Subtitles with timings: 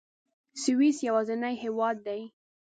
[0.61, 2.21] سویس یوازینی هېواد دی.